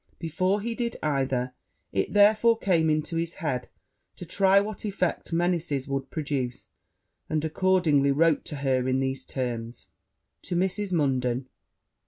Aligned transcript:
Before 0.17 0.61
he 0.61 0.73
did 0.73 0.97
either, 1.03 1.53
it 1.91 2.11
therefore 2.11 2.57
came 2.57 2.89
into 2.89 3.17
his 3.17 3.35
head 3.35 3.67
to 4.15 4.25
try 4.25 4.59
what 4.59 4.83
effect 4.83 5.31
menaces 5.31 5.87
would 5.87 6.09
produce; 6.09 6.69
and 7.29 7.45
accordingly 7.45 8.11
wrote 8.11 8.43
to 8.45 8.55
her 8.55 8.87
in 8.87 8.99
these 8.99 9.23
terms. 9.25 9.89
'To 10.41 10.55
Mrs. 10.55 10.91
Munden. 10.91 11.49